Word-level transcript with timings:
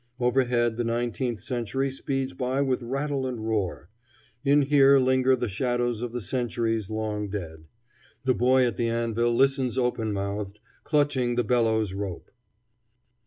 Overhead 0.19 0.77
the 0.77 0.83
nineteenth 0.83 1.41
century 1.41 1.91
speeds 1.91 2.33
by 2.33 2.59
with 2.63 2.81
rattle 2.81 3.27
and 3.27 3.39
roar; 3.47 3.87
in 4.43 4.63
here 4.63 4.97
linger 4.97 5.35
the 5.35 5.47
shadows 5.47 6.01
of 6.01 6.11
the 6.11 6.21
centuries 6.21 6.89
long 6.89 7.29
dead. 7.29 7.65
The 8.25 8.33
boy 8.33 8.65
at 8.65 8.77
the 8.77 8.87
anvil 8.89 9.31
listens 9.31 9.77
open 9.77 10.11
mouthed, 10.11 10.59
clutching 10.83 11.35
the 11.35 11.43
bellows 11.43 11.93
rope. 11.93 12.31